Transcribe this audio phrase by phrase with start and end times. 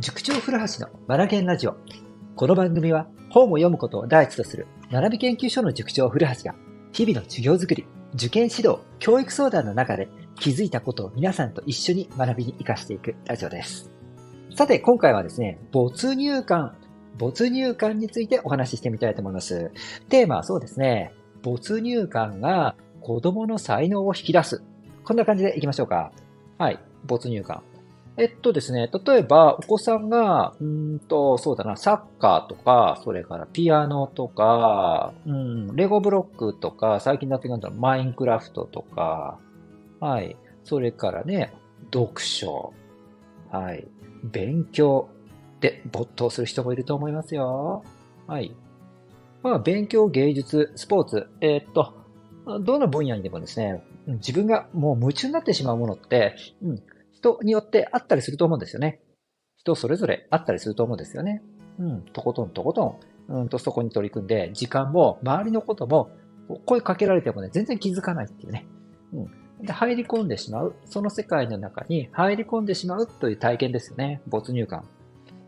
[0.00, 1.76] 塾長古橋のマナケンラジオ。
[2.36, 6.54] この番組は本を読むことを第一とする学び研究所の塾長古橋が
[6.92, 7.84] 日々の授業づくり、
[8.14, 13.90] 受験指導、教育相談の中で気づいたことを皆さんと一緒に学びに活かしていくラジオです。
[14.54, 16.76] さて、今回はですね、没入感、
[17.16, 19.72] 没入感についてお話ししてみたいと思います。
[20.08, 24.62] テーマはそうですね、没入感が子供の才能を引き出す。
[25.02, 26.12] こんな感じでいきましょうか。
[26.56, 27.64] はい、没入感。
[28.18, 39.38] えっとですね、例えば、お子さんが、うんと、そうだな、サッカーとか、それからピアノとか、うん、レゴブロックとか、最近だってなんだろう、マインクラフトとか、
[40.00, 41.52] はい、それからね、
[41.92, 42.72] 読書、
[43.52, 43.86] はい、
[44.24, 45.08] 勉強
[45.60, 47.84] で没頭する人もいると思いますよ。
[48.26, 48.54] はい。
[49.42, 51.94] まあ、勉強、芸術、スポーツ、えー、っと、
[52.62, 56.82] どの分野にでもですね、自分がもう夢中になってしまうものって、うん、
[57.18, 59.00] 人によってあったりすると思うんですよね。
[59.56, 61.42] 人それぞれあったりすると思うんですよね。
[61.78, 66.10] うん、とことんとことん、うんとそこに取り組んで、時間も周りのことも
[66.64, 68.66] 声かけられてもね、全然気づかないっていうね。
[69.12, 69.66] うん。
[69.66, 70.76] で、入り込んでしまう。
[70.84, 74.22] その世界の中に入り込んでしまうという体験ですよね。
[74.28, 74.84] 没入感。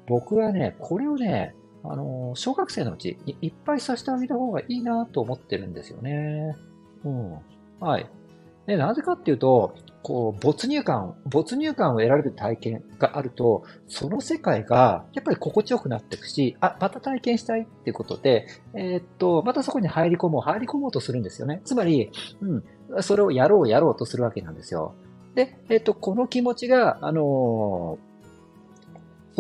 [0.08, 6.56] 僕はね、これをね、あの、小学生のうちにいっぱいさせてあげた方がいいなと思ってるんですよね。
[7.05, 7.38] うん。
[7.80, 8.10] はい。
[8.66, 21.61] で、なぜかっていうと、こう、没入感、没入感を得られる体験があると、その世界がやっぱり心地よくなっていくし、あ、また体験したいっていうことで、えー、っと、またそこに入り込もう、入り込もうとするんですよね。
[21.64, 24.95] つまり、うん、それをやろう、やろうとするわけなんですよ。
[25.34, 28.11] で、えー、っと、この気持ちが、あのー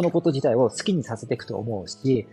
[0.00, 2.26] そのこと自体を好きにさせていくと思うし、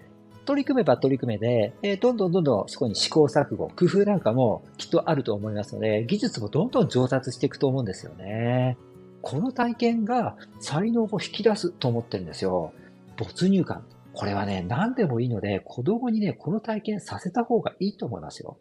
[0.48, 8.78] 取り組めば取り組めで、えー、どんどんどんどんそこに試行錯誤、工夫なんかもきっとあると思いますので、技術もどんどん上達していくと思うんですよね。
[9.22, 12.72] この体験が才能を引き出すと思ってるんですよ。
[13.18, 13.84] 没入感。
[14.14, 18.58] これはね、何でもいいので、子供にね、この体験させた方がいいと思いますよ。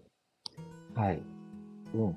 [0.97, 1.23] はい。
[1.95, 2.17] うん。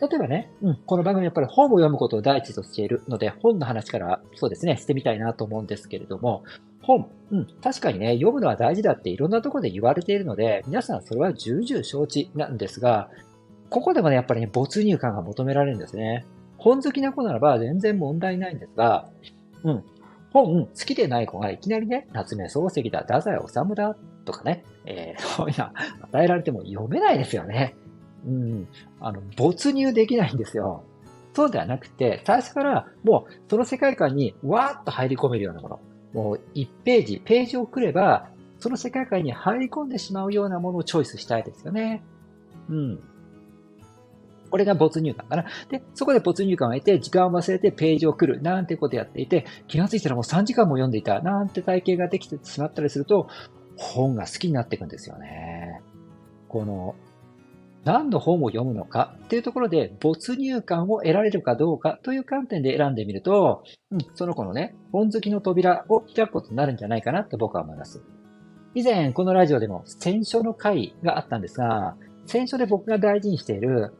[0.00, 6.42] 例えばね、うん、この番組やっぱり本を読むことを第一としているので、本の話からそうですね、してみたいなと思うんですけれども、
[6.84, 13.08] 本、うん、確かにね、読むのは大事だっていろんなところで言われているので、皆さんそれは重々承知なんですが、
[13.70, 16.26] ここでもね、やっぱりね、没入感が求められるんですね。
[16.58, 19.08] 本好きな子ならば全然問題ないんですが、
[19.64, 19.84] うん、
[20.32, 25.70] 本好きでない子がいきなりね、夏目漱石だ、太宰治だとかね、えー、 そういうの
[26.02, 27.74] 与えられても読めないですよね。
[28.26, 28.68] うん、
[29.00, 30.84] あの、没入できないんですよ。
[31.34, 35.80] そうではなくて、最初からもうその世界観にわーっと入り込めるようなもの。
[36.14, 38.30] もう1ページ、ページを送れば、
[38.60, 42.02] その世界観に入り込んでしまうようなものをチョイスしたいですよね。
[42.70, 43.00] うん。
[44.50, 45.44] これが没入感かな。
[45.68, 53.28] で、そこで没入感を得て、時間を忘れてページを来る、なんてことやっていて、気がついたらもう3時間も読んでいた、なんて体験ができてしまったりすると、
[53.76, 55.82] 本が好きになっていくんですよね。
[56.48, 56.94] この、
[57.84, 68.02] 何の本を読むのかっていうところで没入感を得られるかどうかという観点で選んでみると、うん、その子のね、本好きの扉を開くことになるんじゃないかなと僕は思います。
[68.74, 71.96] 以前このラジオでも選書の回があったんですが、
[72.26, 73.92] 選書で僕が大事にしている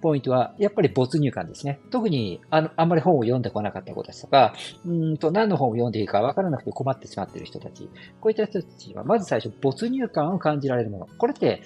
[0.00, 1.80] ポイントは、やっぱり没入感ですね。
[1.90, 4.54] 特にあの、あんまり本を読んでこなかった子たちとか、
[4.84, 7.88] うんと何の本を読んでいいかわからなくて困ってしまっている人たち。
[8.20, 11.06] こういった人たちは、まず最初、没入感を感じられるもの。
[11.18, 11.62] これって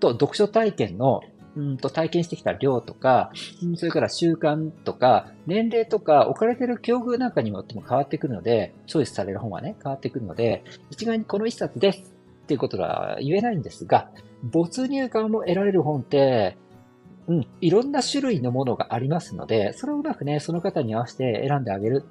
[0.00, 1.20] と読書体験の
[1.56, 3.32] うんと体験してきた量とか、
[3.76, 12.14] それから習慣とか、年齢とか、置かれている境遇なんかによっても変わってくるので、チョイスされる本はね、変わってくるので、一概にこの一冊です
[12.44, 14.10] っていうことは言えないんですが、
[14.42, 16.58] 没入感も得られる本って、
[17.26, 22.04] うん、いろんな種類のものがありますので、それをうまくね、その方に合わせて選んであげる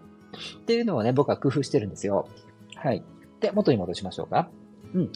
[0.57, 2.27] っていうのをね、僕は工夫してるんですよ。
[2.75, 3.03] はい。
[3.39, 4.49] で、元に戻しましょうか。
[4.93, 5.11] うん。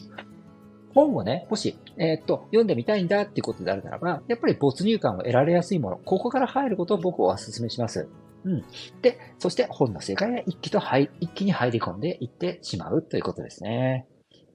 [0.93, 8.07] 本をね、もし、えー、っと、読んでみたいんだっていうことであるならば、やっぱり没入感を得られやすいもの、ここから入ることを僕はお勧めします。
[8.45, 8.63] うん。
[9.01, 14.07] で、そして本の世界へ一気と入、一気に入り込んでいってしまうということですね。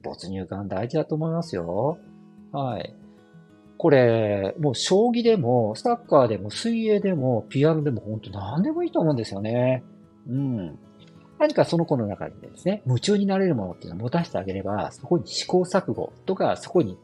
[0.03, 1.99] 没入感大事だと思いますよ。
[2.53, 2.95] はい。
[3.77, 9.83] これ、もう将棋でも、サッカーでも、水泳でも、ピアノでも、本当何でもいいと思うんですよね。
[10.29, 10.79] うん。
[11.45, 16.97] 何かその子の中でですね、夢中になれるものっていうのを持たせてあげれば、そこに試行錯誤とか、そこに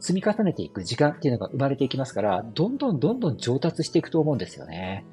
[0.00, 5.04] 積み重ねていく時間っていうのが生まれていきますから、どんどんどんどん上達していくと思うんですよね。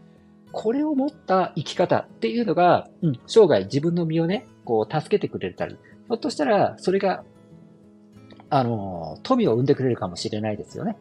[0.51, 7.23] これを持った生き方っていうのが、うん、生涯自分の身をね、こう、助けてくれたり、ひょっとしたら、それが、
[8.49, 10.97] あの、富を生んでくれるかもしれないですよね。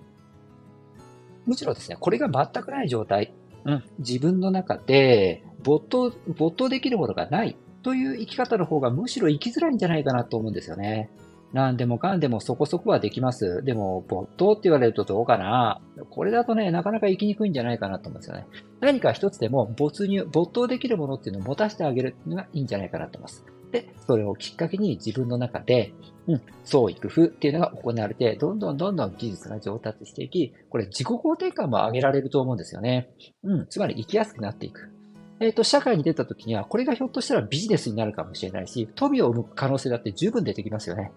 [1.47, 3.33] むしろですね、これが全くない状態、
[3.65, 11.11] うん、自分の中で没頭、没頭できるものがないという生き方の方がむしろ生きづらいんじゃないかなと思うんですよね。
[11.53, 13.62] 何でもかんでもそこそこはできます。
[13.65, 15.81] でも、没頭って言われるとどうかな
[16.11, 18.47] これだとね、なかなか生きにくいんじゃないかなと思うんですよね。
[18.81, 23.44] 何か一つでも没入、没頭できるものっていうのを持たせてあげるのがいいんじゃないかなと思います。
[23.73, 25.93] で、それをきっかけに自分の中で、
[26.26, 33.11] うん、創意工夫っていうのが行われて、どんどんどんどん技術が上達していき、これ自己肯定感も上げられると思うんですよね。
[33.43, 34.93] うん、つまり生きやすくなっていく。
[35.41, 41.13] えっ、ー、と、社会に出た時には、これがひょっとしたらビジネスになるかもしれないし、富を生む可能性だって十分出てきますよね。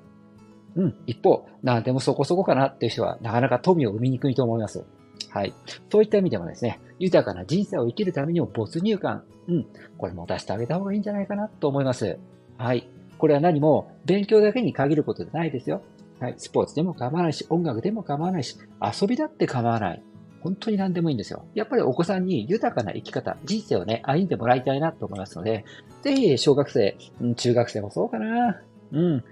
[0.75, 0.95] うん。
[1.05, 4.85] 一方、なんでもそこそこかなっていう人は、なかなか富を生みにくいと思います。
[5.29, 5.53] はい。
[5.91, 9.67] そういった意味でもですね、豊かな人生を生きるためにも没入感、うん。
[9.97, 12.17] これ持たせてあげた方がいいんじゃないかなと思います。
[12.57, 12.87] はい。
[13.17, 15.81] これは何も勉強だけに限ることじゃないですよ。
[16.21, 16.35] はい。
[16.37, 20.03] スポーツでも構わないし、音楽でも構わないし、遊びだって構わない。
[20.43, 21.45] 本当に何でもいいんですよ。
[21.55, 25.65] やっぱりお子さんに豊かな生き方、人生をね、歩んでもらいたいなと思いますので、
[26.01, 26.97] ぜひ小学生、
[27.35, 28.61] 中学生もそうかな。
[28.91, 29.23] うん。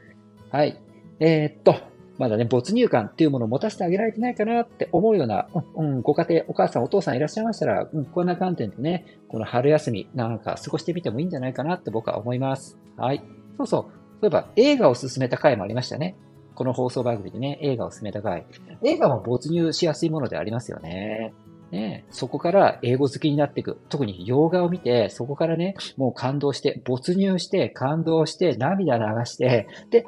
[0.49, 0.81] はい。
[1.19, 1.75] えー、っと、
[2.17, 12.77] まだね、没入感っていうものを持たせてあげられてないかなって思うような、うん、ご家庭、お母さん、お父さんいらっしゃいましたら、うん、こんな観点でね、この春休みなんか過ごしてみてもいいんじゃないかなって僕は思います。
[12.95, 13.23] はい。
[13.57, 13.81] そうそう。
[13.81, 13.87] そ
[14.21, 16.15] ういえば映画を進めた回もありましたね。
[16.61, 18.45] この放送番組でね、映画を進めた回。
[18.83, 21.33] 映画も没入しやすいものでありますよね。
[21.71, 23.79] ね、そこから英語好きになっていく。
[23.89, 30.05] 特に洋画を見て、そこからね、もう感動して、没入して、感動して、涙流して、で、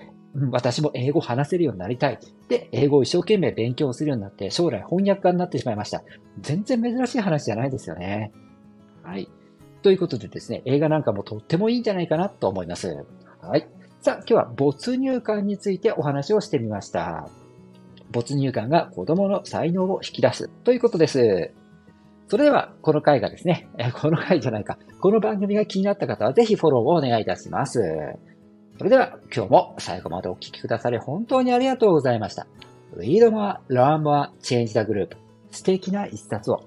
[0.52, 2.20] 私も英語話せるようになりたい。
[2.50, 6.04] で、英語を一生懸命勉強するようになって、将来翻訳家になってしまいました。
[6.40, 8.32] 全然珍しい話じゃないですよね。
[9.02, 9.28] はい。
[9.82, 13.08] ということでですね、映画なんかもとってもいいんじゃないかなと思います。
[13.42, 13.68] はい。
[14.04, 17.30] さあ、今日は没入感についてお話をしてみました。
[18.12, 21.52] 没入感が子供の才能を引き出すということです。
[22.28, 23.70] それでは、この回がですね、
[24.02, 27.80] この回じゃないか、この番組が気になった方はぜひフォローをお願いいたします。
[28.78, 32.46] それでは、今日も最後までお聴きくださり本当にありがとうございました。
[32.98, 35.16] Read more, learn more, change the group.
[35.52, 36.62] 素敵な一冊を。